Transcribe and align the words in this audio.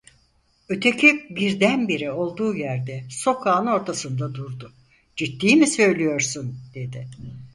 Öteki 0.69 1.25
birdenbire 1.29 2.11
olduğu 2.11 2.55
yerde, 2.55 3.03
sokağın 3.09 3.65
ortasında 3.67 4.33
durdu: 4.35 4.71
"Ciddi 5.15 5.55
mi 5.55 5.67
söylüyorsun?" 5.67 6.57
dedi. 6.73 7.07